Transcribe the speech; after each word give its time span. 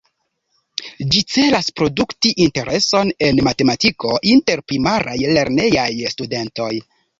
Ĝi 1.15 1.19
celas 1.33 1.69
produkti 1.81 2.31
intereson 2.47 3.13
en 3.29 3.43
matematiko 3.49 4.17
inter 4.33 4.67
Primaraj 4.73 5.17
lernejaj 5.37 5.89
studentoj. 6.17 6.75